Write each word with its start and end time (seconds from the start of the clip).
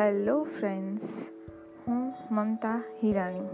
Hello 0.00 0.42
friends 0.42 1.02
હું 1.88 2.12
મમતા 2.30 2.82
હિરાણી. 3.04 3.48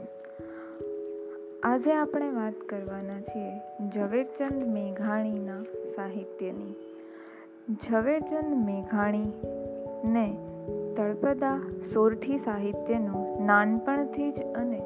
આજે 1.63 1.93
આપણે 1.93 2.31
વાત 2.31 2.53
કરવાના 2.53 3.21
છીએ 3.21 3.61
ઝવેરચંદ 3.89 4.63
મેઘાણીના 4.73 5.63
સાહિત્યની. 5.97 6.75
ઝવેરચંદ 7.89 8.67
મેઘાણીને 8.67 10.39
તળપદા 10.97 11.61
સોરઠી 11.95 12.39
સાહિત્યનું 12.39 13.47
નાનપણથી 13.47 14.33
જ 14.33 14.43
અને 14.43 14.79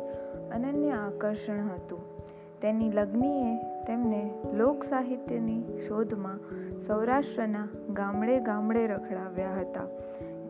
અનન્ય 0.51 0.91
આકર્ષણ 0.91 1.69
હતું. 1.69 2.19
તેની 2.61 2.91
લગ્નીએ 2.91 3.57
તેમને 3.87 4.31
લોક 4.53 4.85
સાહિત્યની 4.85 5.63
શોધમાં 5.89 6.39
સૌરાષ્ટ્રના 6.87 7.69
ગામડે 7.93 8.41
ગામડે 8.41 8.87
રખડાવ્યા 8.87 9.55
હતા. 9.55 9.85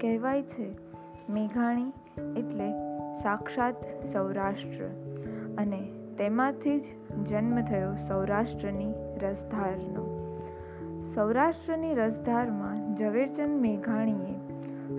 કહેવાય 0.00 0.42
છે 0.42 0.89
મેઘાણી 1.32 1.92
એટલે 2.36 2.70
સાક્ષાત 3.22 3.74
સૌરાષ્ટ્ર. 4.12 4.84
અને 5.58 5.80
તેમાંથી 6.18 6.80
જ 6.80 6.82
જન્મ 7.28 7.60
થયો 7.60 7.94
સૌરાષ્ટ્રની 8.08 8.92
રસધારનો. 9.22 10.16
સૌરાષ્ટ્રની 11.14 11.94
રસધારમાં 11.94 12.96
ઝવેરચંદ 12.96 13.60
મેઘાણીએ 13.60 14.34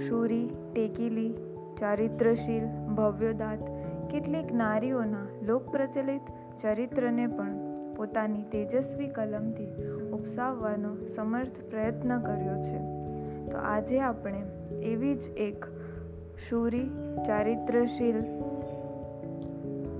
શૂરી 0.09 0.49
ટેકીલી, 0.73 1.33
ચારિત્રશીલ, 1.79 2.65
ભવ્યોદાત 2.95 3.59
કેટલીક 4.11 4.53
નારીઓના 4.53 5.27
લોકપ્રચલિત 5.47 6.21
ચરિત્રને 6.61 7.27
પણ 7.27 7.55
પોતાની 7.95 8.43
તેજસ્વી 8.43 9.07
કલમથી 9.07 9.67
ઉપસાવવાનો 10.11 10.95
સમર્થ 11.15 11.71
પ્રયત્ન 11.71 12.19
કર્યો 12.19 12.61
છે. 12.61 12.79
તો 13.51 13.57
આજે 13.57 13.99
આપણે 13.99 14.43
એવી 14.83 15.15
જ 15.15 15.23
એક 15.37 15.65
શૂરી, 16.49 16.89
ચારિત્રશીલ 17.27 18.15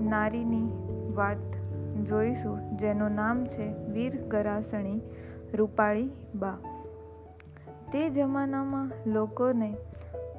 નારીની 0.08 0.72
વાત 1.14 1.36
જોઈશું, 2.08 2.76
જેનું 2.76 3.10
નામ 3.10 3.44
છે 3.44 3.72
વીર 3.72 4.22
ગરાસણી 4.22 5.00
રૂપાળી 5.54 6.10
બા. 6.34 6.58
તે 7.92 8.10
જમાનામાં 8.10 8.92
લોકોને 9.06 9.76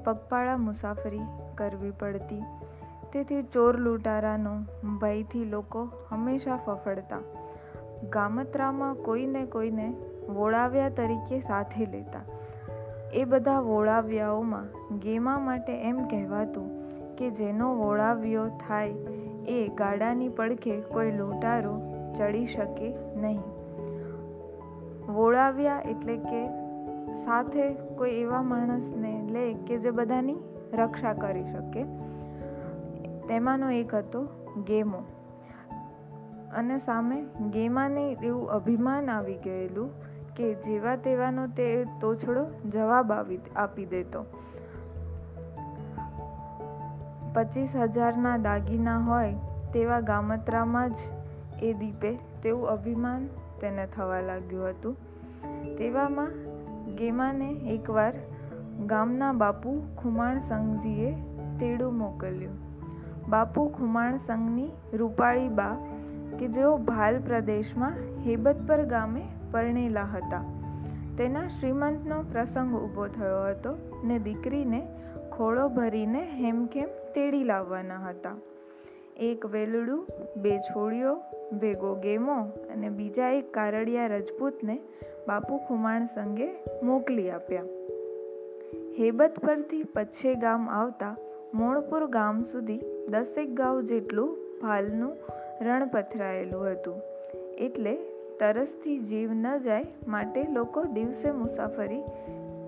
પગપાળા 0.04 0.58
મુસાફરી 0.58 1.22
કરવી 1.56 1.92
પડતી. 1.92 2.44
તેથી 3.14 3.44
ચોર 3.44 3.78
લૂંટારાનો 3.78 4.56
ભયથી 5.00 5.46
લોકો 5.46 5.90
હંમેશા 6.10 6.58
ફફડતા. 6.58 7.18
ગામત્રામાં 8.10 8.96
કોઈને 8.96 9.46
કોઈને 9.46 9.94
વોળાવ્યા 10.30 10.90
તરીકે 10.90 11.40
સાથે 11.40 11.86
લેતા. 11.86 12.20
એ 13.14 13.24
બધા 13.24 13.60
વોળાવ્યાઓમાં 13.60 14.98
ગેમા 15.00 15.40
માટે 15.40 15.82
એમ 15.82 16.08
કહેવાતું 16.08 16.84
કે 17.16 17.30
જેનો 17.30 17.76
વોળાવ્યો 17.76 18.48
થાય 18.48 18.90
એ 19.48 19.68
ગાડાની 19.68 20.30
પડખે 20.30 20.82
કોઈ 20.82 21.12
લોટારો 21.12 21.82
ચડી 22.18 22.46
શકે 22.46 22.94
નહીં. 23.16 23.40
વોળાવ્યા 25.14 25.82
એટલે 25.86 26.18
કે 26.18 26.48
સાથે 27.26 27.74
કોઈ 27.74 28.12
એવા 28.12 28.42
માણસને 28.42 29.28
લે 29.30 29.54
કે 29.54 29.78
જે 29.78 29.92
બધાની 29.92 30.36
રક્ષા 30.74 31.14
કરી 31.14 31.44
શકે. 31.44 31.84
તેમાંનો 33.28 33.70
એક 33.70 33.96
હતો 33.96 34.28
ગેમો. 34.68 35.00
અને 36.56 36.78
સામે 36.78 37.26
ગેમાને 37.52 38.12
એવું 38.12 38.50
અભિમાન 38.50 39.10
આવી 39.10 39.36
ગયેલું 39.36 40.03
કે 40.36 40.54
જેવા 40.54 40.96
તેવાનો 40.96 41.48
તે 41.48 41.86
તોછડો 42.02 42.46
જવાબ 42.72 43.12
આવી 43.12 43.40
આપી 43.56 43.86
દેતો. 43.86 44.26
પચીસ 47.34 47.76
હજારના 47.76 48.38
દાગીના 48.38 48.98
હોય 48.98 49.34
તેવા 49.74 50.00
ગામત્રામાં 50.00 50.90
જ 50.90 50.98
એ 51.64 51.74
દીપે 51.74 52.16
તેવું 52.44 52.70
અભિમાન 52.70 53.26
તેને 53.62 53.86
થવા 53.86 54.22
લાગ્યું 54.22 54.70
હતું. 54.70 54.98
તેવામાં 55.78 56.32
ગેમાને 56.96 57.52
એકવાર 57.52 58.14
ગામના 58.86 59.32
બાપુ 59.32 59.82
ખુમાણ 59.98 60.40
સંઘજીએ 60.40 61.12
તેડું 61.60 61.98
મોકલ્યું. 61.98 62.74
બાપુ 63.30 63.70
ખુમાણ 63.70 64.18
સંઘની 64.18 64.70
રૂપાળી 64.94 65.50
બા 65.50 65.76
કે 66.40 66.48
જેઓ 66.48 66.78
ભાલ 66.78 67.20
પ્રદેશમાં 67.20 67.94
હેબતપર 68.26 68.86
ગામે 68.86 69.22
પરણેલા 69.54 70.04
હતા. 70.04 70.44
તેના 71.18 71.48
શ્રીમંતનો 71.48 72.22
પ્રસંગ 72.22 72.76
ઊભો 72.76 73.08
થયો 73.08 73.44
હતો 73.46 74.02
ને 74.04 74.20
દીકરીને 74.20 74.88
ખોળો 75.38 75.68
ભરીને 75.70 76.22
હેમખેમ 76.24 76.88
તેડી 77.16 77.44
લાવવાના 77.44 77.98
હતા. 77.98 78.36
એક 79.18 79.46
વેલડું, 79.46 80.08
બે 80.42 80.58
છોડીઓ 80.60 81.16
ભેગો 81.60 81.96
ગેમો 81.96 82.44
અને 82.44 82.90
બીજા 82.90 83.30
એક 83.30 83.54
કારડિયા 83.54 84.08
રજપૂતને 84.08 84.80
બાપુ 85.28 85.58
ખુમાણ 85.58 86.06
સંગે 86.06 86.48
મોકલી 86.84 87.30
આપ્યા. 87.30 87.64
હેબત 89.00 89.34
પરથી 89.40 89.84
પચ્છે 89.84 90.36
ગામ 90.36 90.70
આવતા 90.70 91.16
મોણપુર 91.54 92.06
ગામ 92.06 92.42
સુધી 92.42 92.80
દસેક 93.10 93.54
ગાંવ 93.54 93.82
જેટલું 93.82 94.38
ભાલનું 94.62 95.16
રણ 95.62 95.88
પથરાયેલું 95.88 96.72
હતું. 96.72 96.96
એટલે 97.58 97.98
તરસથી 98.44 99.00
જીવ 99.00 99.34
ન 99.34 99.58
જાય 99.58 99.86
માટે 100.08 100.44
લોકો 100.44 100.84
દિવસે 100.84 101.32
મુસાફરી 101.32 102.02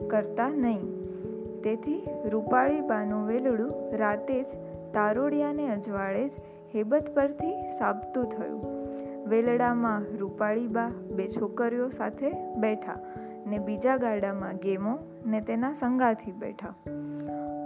કરતા 0.08 0.50
નહીં. 0.50 0.86
તેથી 1.64 2.08
રૂપાળી 2.26 2.82
બાનું 2.82 3.28
વેલડું 3.28 3.98
રાતે 3.98 4.44
જ 4.44 4.46
તારોડિયાને 4.94 5.70
અજવાળે 5.70 6.28
જ 6.28 6.32
હેબત 6.76 7.10
પરથી 7.16 7.54
સાબતું 7.80 8.26
થયું. 8.26 8.62
વેલડામાં 9.30 10.04
રૂપાળી 10.20 10.68
બા 10.68 10.88
બે 11.16 11.28
છોકરીઓ 11.28 11.90
સાથે 11.90 12.32
બેઠા 12.58 12.98
ને 13.48 13.60
બીજા 13.60 13.98
ગાડામાં 13.98 14.56
ગેમો 14.56 14.98
ને 15.26 15.42
તેના 15.42 15.74
સંગાથી 15.74 16.32
બેઠા. 16.32 16.74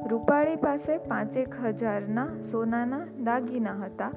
રૂપાળી 0.10 0.56
પાસે 0.56 0.98
પાંચેક 0.98 1.56
હજારના 1.66 2.28
સોનાના 2.52 3.06
દાગીના 3.24 3.74
હતા 3.74 4.12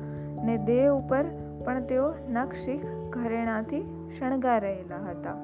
ને 0.44 0.56
દેહ 0.56 0.92
ઉપર 0.94 1.24
પણ 1.64 1.80
તેઓ 1.82 2.14
નખશીખ 2.28 3.02
ઘરેણાથી 3.22 4.10
શણગારેલા 4.19 5.10
હતા. 5.10 5.34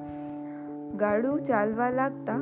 ગાડું 0.95 1.41
ચાલવા 1.41 1.89
લાગતા 1.89 2.39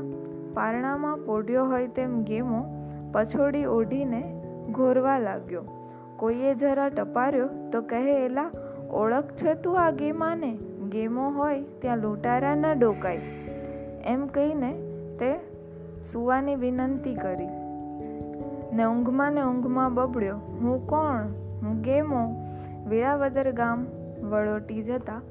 પારણામાં 0.53 1.17
પોઢ્યો 1.17 1.65
હોય 1.65 1.87
તેમ 1.87 2.23
ગેમો 2.23 2.65
પછોડી 3.11 3.65
ઓઢીને 3.65 4.41
ઘોરવા 4.71 5.19
લાગ્યો. 5.19 5.63
કોઈએ 6.17 6.55
જરા 6.55 6.89
ટપાર્યો 6.89 7.49
તો 7.71 7.81
કહે, 7.81 8.25
એલા, 8.25 8.51
ઓળખ 8.91 9.23
છે 9.23 9.53
તું 9.53 9.79
આ 9.79 9.91
ગેમાને? 9.91 10.57
ગેમો 10.91 11.29
હોય 11.29 11.63
ત્યાં 11.63 11.97
લૂંટારા 11.97 12.55
ન 12.55 12.65
ડોકાય. 12.79 13.17
એમ 14.05 14.27
કહીને 14.27 14.71
તે 15.19 15.37
સુવાની 16.11 16.55
વિનંતી 16.55 17.15
કરી. 17.15 17.47
ને 18.75 18.85
ઊંઘમાં 18.85 19.31
ને 19.31 19.41
ઊંઘમાં 19.41 19.93
બબડ્યો. 19.93 20.35
હું 20.35 20.87
કોણ? 20.87 21.27
હું 21.61 21.81
ગેમો? 21.81 22.35
વેરાવદર 22.87 23.51
ગામ 23.51 23.85
વળોટી 24.21 24.83
જતા 24.83 25.21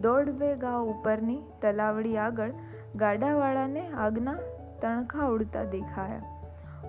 દોઢ 0.00 0.28
ગાંવ 0.60 0.86
ઉપરની 0.86 1.38
તલાવડી 1.62 2.16
આગળ 2.16 2.50
ગાડાવાળાને 2.96 3.90
આગના 3.90 4.34
તણખા 4.82 5.26
ઉડતા 5.26 5.64
દેખાયા. 5.64 6.22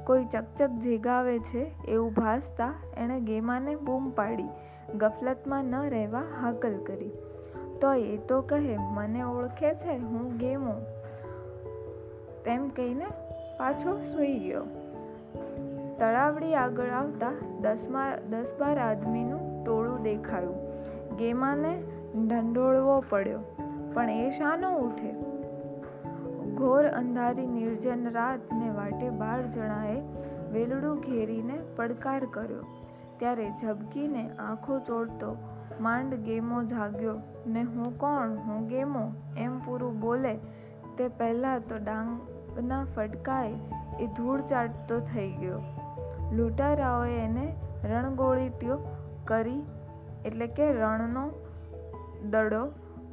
કોઈ 0.03 0.25
ચકચક 0.25 0.69
જેગાવે 0.69 1.39
છે 1.39 1.71
એવું 1.87 2.13
ભાસતા 2.13 2.73
એણે 2.97 3.19
ગેમાને 3.19 3.75
બૂમ 3.75 4.09
પાડી, 4.09 4.49
ગફલતમાં 4.95 5.63
ન 5.63 5.75
રહેવા 5.75 6.19
હાકલ 6.19 6.83
કરી. 6.87 7.11
તો 7.81 7.93
એ 7.93 8.17
તો 8.17 8.41
કહે, 8.41 8.77
મને 8.77 9.21
ઓળખે 9.21 9.73
છે, 9.73 9.97
હું 9.97 10.37
ગેમો. 10.37 10.73
તેમ 12.45 12.69
કહીને 12.69 13.05
પાછો 13.57 13.97
સૂઈ 13.97 14.39
ગયો. 14.39 14.63
તળાવડી 15.99 16.55
આગળ 16.55 16.89
આવતા 16.89 17.31
દસમા, 17.61 18.15
દસ 18.29 18.47
બાર 18.59 18.79
આદમીનું 18.79 19.65
ટોળું 19.65 20.03
દેખાયું. 20.03 20.72
ગેમાને 21.17 21.73
ઢંઢોળવો 22.27 23.03
પડ્યો, 23.09 23.39
પણ 23.93 24.09
એ 24.09 24.29
શાનો 24.29 24.69
ઉઠે? 24.77 25.11
ઘોર 26.55 26.87
અંધારી 26.87 27.47
નિર્જન 27.47 28.11
રાત 28.11 28.53
ને 28.53 28.69
વાટે 28.69 29.09
બાર 29.09 29.41
જણાએ 29.51 29.99
વેલડું 30.51 30.99
ઘેરીને 30.99 31.57
પડકાર 31.75 32.25
કર્યો. 32.31 32.65
ત્યારે 33.19 33.49
ઝબકીને 33.61 34.29
આંખો 34.39 34.79
ચોડતો 34.79 35.35
માંડ 35.81 36.13
ગેમો 36.13 36.63
જાગ્યો. 36.63 37.15
ને 37.47 37.61
હું 37.63 37.97
કોણ? 37.97 38.35
હું 38.37 38.67
ગેમો? 38.67 39.05
એમ 39.37 39.59
પૂરું 39.59 39.99
બોલે, 39.99 40.35
તે 40.97 41.07
પહેલાં 41.07 41.59
તો 41.59 41.77
ડાંગના 41.77 42.83
ફટકાએ 42.95 43.53
એ 43.99 44.07
ધૂળ 44.07 44.41
ચાટતો 44.41 44.99
થઈ 44.99 45.29
ગયો. 45.31 45.61
લૂંટારાઓએ 46.31 47.15
એને 47.19 47.45
રણગોળીટીઓ 47.83 48.77
કરી 49.25 49.61
એટલે 50.25 50.47
કે 50.47 50.71
રણનો 50.71 51.25
દડો 52.29 52.63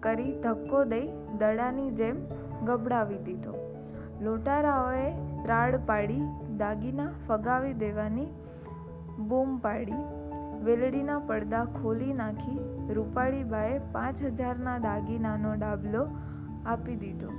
કરી 0.00 0.32
ધક્કો 0.40 0.84
દઈ 0.84 1.08
દડાની 1.38 1.90
જેમ 1.90 2.16
ગબડાવી 2.66 3.18
દીધો. 3.18 3.54
લોટારાઓએ 4.20 5.10
ત્રાડ 5.42 5.76
પાડી, 5.86 6.22
દાગીના 6.56 7.10
ફગાવી 7.28 7.72
દેવાની 7.72 8.26
બૂમ 9.28 9.56
પાડી, 9.56 10.02
વેલડીના 10.64 11.18
પડદા 11.18 11.64
ખોલી 11.64 12.12
નાખી 12.12 12.94
રૂપાળીબાએ 12.94 13.78
પાંચ 13.78 14.22
હજારના 14.22 14.78
દાગીનાનો 14.78 15.54
ડાબલો 15.54 16.02
આપી 16.66 16.96
દીધો. 16.96 17.30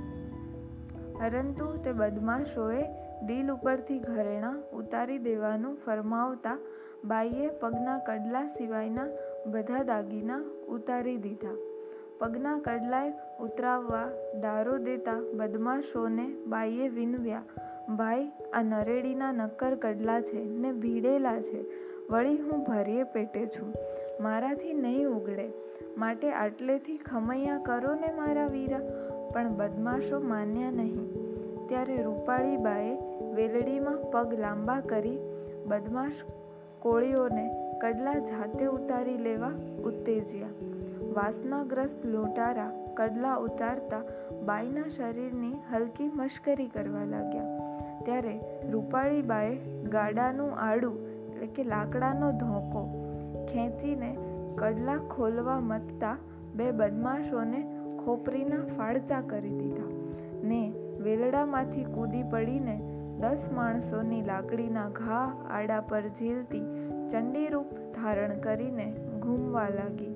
પરંતુ 1.18 1.66
તે 1.84 1.92
બદમાશોએ 1.92 2.82
દિલ 3.26 3.52
ઉપરથી 3.52 3.98
ઘરેણાં 3.98 4.62
ઉતારી 4.72 5.18
દેવાનું 5.18 5.78
ફરમાવતા 5.86 6.56
બાઈએ 7.04 7.48
પગના 7.48 7.98
કડલા 7.98 8.46
સિવાયના 8.46 9.06
બધા 9.46 9.82
દાગીના 9.82 10.44
ઉતારી 10.68 11.16
દીધા. 11.16 11.56
પગના 12.18 12.58
કડલાએ 12.58 13.12
ઉતરાવવા 13.40 14.08
ડારો 14.40 14.78
દેતા 14.78 15.22
બદમાશોને 15.34 16.34
બાઈએ 16.46 16.88
વિનવ્યા, 16.88 17.42
ભાઈ, 17.96 18.28
આ 18.52 18.62
નરેડીના 18.62 19.32
નક્કર 19.32 19.74
કડલા 19.74 20.20
છે 20.20 20.44
ને 20.44 20.72
ભીડેલા 20.72 21.40
છે. 21.40 21.64
વળી 22.10 22.36
હું 22.36 22.64
ભરીએ 22.64 23.02
પેટે 23.02 23.46
છું. 23.46 23.72
મારાથી 24.20 24.72
નહીં 24.72 25.06
ઉગડે. 25.06 25.52
માટે 25.98 26.32
આટલેથી 26.32 26.96
ખમૈયા 26.96 27.58
કરો 27.58 27.94
ને 27.94 28.12
મારા 28.12 28.46
વીરા. 28.46 28.80
પણ 29.34 29.48
બદમાશો 29.48 30.20
માન્યા 30.20 30.70
નહીં. 30.70 31.22
ત્યારે 31.68 32.02
રૂપાળીબાએ 32.02 32.98
વેલડીમાં 33.34 34.10
પગ 34.10 34.40
લાંબા 34.40 34.80
કરી 34.80 35.18
બદમાશ 35.66 36.12
કોળીઓને 36.78 37.61
કડલા 37.82 38.18
જાતે 38.18 38.66
ઉતારી 38.66 39.16
લેવા 39.16 39.54
ઉત્તેજ્યા. 39.84 40.48
વાસનાગ્રસ્ત 41.12 42.04
લોટારા 42.04 42.70
કડલા 42.94 43.36
ઉતારતા 43.36 44.02
બાઈના 44.44 44.92
શરીરની 44.96 45.54
હલકી 45.72 46.10
મશ્કરી 46.14 46.66
કરવા 46.66 47.04
લાગ્યા. 47.04 47.56
ત્યારે 48.04 48.34
રૂપાળી 48.70 49.22
બાએ 49.22 49.56
ગાડાનું 49.88 50.52
આડું, 50.58 51.00
એટલે 51.26 51.46
કે 51.46 51.64
લાકડાનો 51.64 52.30
ધોકો, 52.32 52.84
ખેંચીને 53.52 54.12
કડલા 54.58 54.96
ખોલવા 54.96 55.60
મતતા 55.60 56.16
બે 56.54 56.70
બદમાશોને 56.70 57.66
ખોપરીના 58.04 58.64
ફાળચા 58.76 59.20
કરી 59.20 59.58
દીધા 59.58 59.90
ને 60.44 60.62
વેલડામાંથી 61.00 61.84
કૂદી 61.84 62.22
પડીને 62.22 62.76
દસ 63.18 63.50
માણસોની 63.54 64.22
લાકડીના 64.22 64.88
ઘા 64.88 65.26
આડા 65.50 65.80
પર 65.80 66.08
ઝીલતી 66.08 66.64
ચંડીરૂપ 67.10 67.72
ધારણ 67.74 68.38
કરીને 68.40 68.86
ઘૂમવા 69.22 69.68
લાગી. 69.68 70.14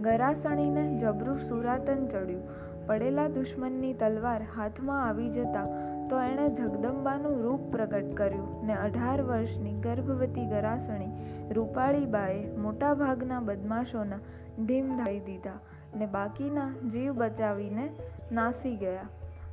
ગરાસણીને 0.00 0.98
જબરું 0.98 1.40
સુરાતન 1.40 2.06
ચડ્યું. 2.06 2.70
પડેલા 2.86 3.28
દુશ્મનની 3.28 3.92
તલવાર 3.92 4.42
હાથમાં 4.56 5.08
આવી 5.08 5.30
જતા 5.30 5.66
તો 6.10 6.20
એણે 6.20 6.48
જગદંબાનું 6.48 7.42
રૂપ 7.42 7.60
પ્રગટ 7.72 8.14
કર્યું 8.14 8.66
ને 8.66 8.74
અઢાર 8.74 9.22
વર્ષની 9.22 9.74
ગર્ભવતી 9.80 10.46
ગરાસણી 10.46 11.10
રૂપાળીબાએ 11.50 12.56
મોટાભાગના 12.56 13.40
બદમાશોના 13.40 14.18
ઢીમ 14.64 14.96
ઢાળી 14.96 15.20
દીધા 15.20 15.58
ને 15.96 16.06
બાકીના 16.06 16.68
જીવ 16.92 17.12
બચાવીને 17.12 17.90
નાસી 18.32 18.76
ગયા. 18.76 19.08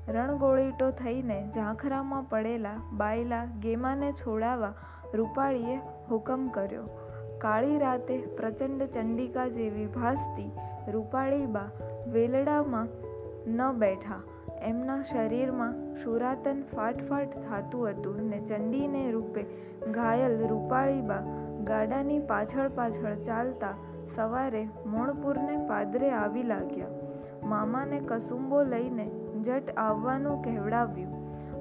રણગોળીટો 0.10 0.92
થઈને 0.92 1.38
ઝાંખરામાં 1.56 2.30
પડેલા 2.30 2.75
બાયલા 2.98 3.46
ગેમાને 3.46 4.12
છોડાવવા 4.12 4.74
રૂપાળીએ 5.13 5.80
હુકમ 6.09 6.48
કર્યો. 6.48 6.88
કાળી 7.38 7.80
રાતે 7.80 8.18
પ્રચંડ 8.18 8.83
ચંડિકા 8.83 9.48
જેવી 9.48 9.86
ભાસતી 9.86 10.51
રૂપાળીબા 10.92 11.69
વેલડામાં 12.13 12.88
ન 13.48 13.71
બેઠા. 13.71 14.21
એમના 14.62 15.01
શરીરમાં 15.04 15.75
સુરાતન 16.04 16.63
ફાટફાટ 16.75 17.36
થાતું 17.50 17.89
હતું 17.89 18.30
ને 18.30 18.39
ચંડીને 18.39 19.12
રૂપે 19.12 19.44
ઘાયલ 19.92 20.48
રૂપાળીબા 20.48 21.21
ગાડાની 21.63 22.19
પાછળ 22.19 22.69
પાછળ 22.69 23.15
ચાલતા 23.15 23.75
સવારે 24.15 24.63
મોણપુરને 24.86 25.56
પાદરે 25.68 26.10
આવી 26.12 26.44
લાગ્યા. 26.44 26.88
મામાને 27.44 28.00
કસુંબો 28.00 28.63
લઈને 28.63 29.07
જટ 29.45 29.77
આવવાનું 29.77 30.44
કહેવડાવ્યું. 30.44 31.18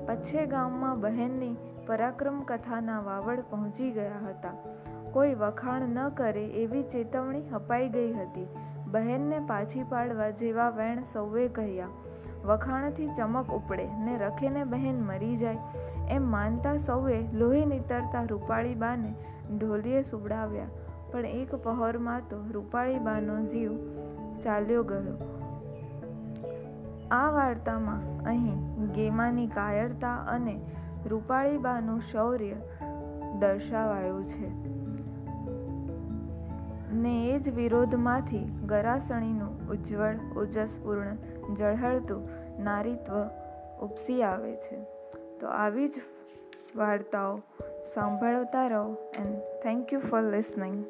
પછે 0.07 0.47
ગામમાં 0.47 1.01
બહેનની 1.01 1.57
પરાક્રમ 1.87 2.41
કથાના 2.43 3.01
વાવડ 3.01 3.41
પહોંચી 3.51 3.91
ગયા 3.91 4.23
હતા. 4.29 4.55
કોઈ 5.13 5.35
વખાણ 5.35 5.89
ન 5.89 6.09
કરે 6.09 6.45
એવી 6.63 6.83
ચેતવણી 6.83 7.49
અપાઈ 7.51 7.89
ગઈ 7.89 8.13
હતી. 8.13 8.49
બહેનને 8.89 9.39
પાછી 9.47 9.85
પાડવા 9.89 10.31
જેવા 10.41 10.69
વેણ 10.71 11.03
સૌએ 11.13 11.49
કહ્યા, 11.49 11.89
વખાણથી 12.45 13.09
ચમક 13.09 13.55
ઉપડે 13.55 13.87
ને 14.05 14.19
રખેને 14.19 14.65
બહેન 14.65 15.01
મરી 15.03 15.37
જાય. 15.37 15.59
એમ 16.11 16.29
માનતા 16.31 16.77
સૌએ 16.79 17.17
લોહી 17.33 17.65
નીતરતા 17.67 18.23
રૂપાળીબાને 18.23 19.15
ઢોલીએ 19.59 20.03
સુવડાવ્યા. 20.03 20.69
પણ 21.13 21.27
એક 21.27 21.55
પહોરમાં 21.55 22.29
તો 22.31 22.39
રૂપાળીબાનો 22.53 23.41
જીવ 23.45 23.73
ચાલ્યો 24.45 24.85
ગયો. 24.85 25.17
આ 27.11 27.29
વાર્તામાં 27.31 28.25
અહીં 28.25 28.87
ગેમાની 28.93 29.47
કાયરતા 29.49 30.15
અને 30.29 30.55
રૂપાળીબાનું 31.09 32.01
શૌર્ય 32.13 32.55
દર્શાવાયું 33.39 34.25
છે. 34.25 34.77
ને 36.93 37.27
એ 37.27 37.39
જ 37.39 37.55
વિરોધમાંથી 37.55 38.45
ગરાસણીનું 38.67 39.69
ઉજ્જવળ 39.71 40.17
ઓજસપૂર્ણ 40.37 41.17
ઝળહળતું 41.55 42.29
નારીત્વ 42.65 43.29
ઉપસી 43.83 44.23
આવે 44.23 44.53
છે. 44.53 44.85
તો 45.41 45.47
આવી 45.47 45.89
જ 45.89 45.93
વાર્તાઓ 46.77 47.37
સાંભળતા 47.95 48.67
રહો 48.67 48.97
and 49.15 49.39
thank 49.63 49.93
you 49.93 50.01
for 50.01 50.23
listening 50.23 50.85